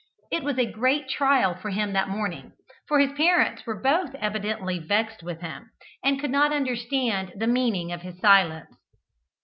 It 0.31 0.41
was 0.43 0.57
a 0.57 0.65
great 0.65 1.07
trial 1.09 1.53
to 1.61 1.67
him 1.69 1.93
that 1.93 2.09
morning, 2.09 2.53
for 2.87 2.97
his 2.99 3.11
parents 3.13 3.63
were 3.67 3.79
both 3.79 4.15
evidently 4.15 4.79
vexed 4.79 5.21
with 5.21 5.41
him, 5.41 5.69
and 6.03 6.19
could 6.19 6.31
not 6.31 6.51
understand 6.51 7.33
the 7.37 7.45
meaning 7.45 7.91
of 7.91 8.01
his 8.01 8.19
silence. 8.19 8.73